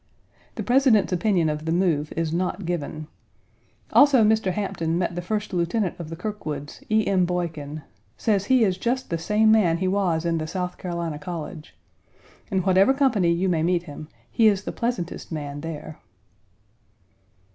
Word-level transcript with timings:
The 0.55 0.63
President's 0.63 1.13
opinion 1.13 1.47
of 1.47 1.65
the 1.65 1.71
move 1.71 2.11
is 2.15 2.33
not 2.33 2.65
given. 2.65 3.05
Also 3.93 4.23
Mr. 4.23 4.51
Hampton 4.51 4.97
met 4.97 5.13
the 5.13 5.21
first 5.21 5.53
lieutenant 5.53 5.93
of 5.99 6.09
the 6.09 6.15
Kirkwoods, 6.15 6.83
E. 6.89 7.05
M. 7.05 7.23
Boykin. 7.25 7.83
Says 8.17 8.45
he 8.45 8.63
is 8.63 8.79
just 8.79 9.11
the 9.11 9.19
same 9.19 9.51
man 9.51 9.77
he 9.77 9.87
was 9.87 10.25
in 10.25 10.39
the 10.39 10.47
South 10.47 10.79
Carolina 10.79 11.19
College. 11.19 11.75
In 12.49 12.61
whatever 12.63 12.95
company 12.95 13.31
you 13.31 13.47
may 13.47 13.61
meet 13.61 13.83
him, 13.83 14.07
he 14.31 14.47
is 14.47 14.63
the 14.63 14.71
pleasantest 14.71 15.31
man 15.31 15.61
there. 15.61 15.99